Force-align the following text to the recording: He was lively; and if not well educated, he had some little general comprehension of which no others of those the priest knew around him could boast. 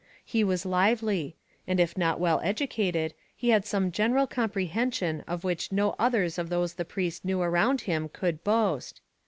He 0.25 0.43
was 0.43 0.65
lively; 0.65 1.35
and 1.67 1.79
if 1.79 1.95
not 1.95 2.19
well 2.19 2.41
educated, 2.43 3.13
he 3.35 3.49
had 3.49 3.67
some 3.67 3.83
little 3.83 3.93
general 3.97 4.25
comprehension 4.25 5.23
of 5.27 5.43
which 5.43 5.71
no 5.71 5.93
others 5.99 6.39
of 6.39 6.49
those 6.49 6.73
the 6.73 6.85
priest 6.85 7.23
knew 7.23 7.39
around 7.43 7.81
him 7.81 8.09
could 8.09 8.43
boast. 8.43 8.99